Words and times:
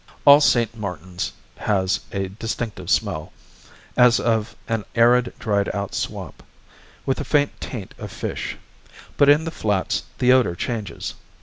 All 0.25 0.41
St. 0.41 0.75
Martin's 0.75 1.31
has 1.57 1.99
a 2.11 2.29
distinctive 2.29 2.89
smell, 2.89 3.31
as 3.95 4.19
of 4.19 4.55
an 4.67 4.83
arid 4.95 5.31
dried 5.37 5.69
out 5.75 5.93
swamp, 5.93 6.41
with 7.05 7.21
a 7.21 7.23
faint 7.23 7.51
taint 7.61 7.93
of 7.99 8.11
fish. 8.11 8.57
But 9.15 9.29
in 9.29 9.43
the 9.43 9.51
Flats 9.51 10.01
the 10.17 10.33
odor 10.33 10.55
changes. 10.55 11.13